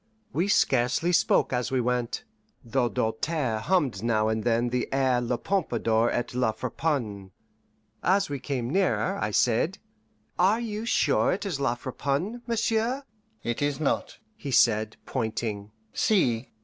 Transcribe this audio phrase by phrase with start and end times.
[0.33, 2.23] We scarcely spoke as we went,
[2.65, 7.29] though Doltaire hummed now and then the air La Pompadour et La Friponne.
[8.01, 9.77] As we came nearer I said,
[10.39, 13.03] "Are you sure it is La Friponne, monsieur?"
[13.43, 15.69] "It is not," he said, pointing.
[15.93, 16.49] "See!"